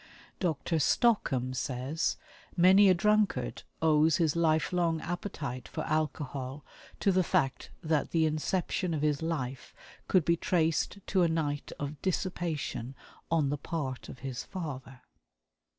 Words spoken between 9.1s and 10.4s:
life could be